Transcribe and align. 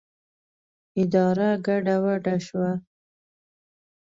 اداره 1.01 1.49
ګډه 1.65 1.95
وډه 2.03 2.35
شوه. 2.45 2.71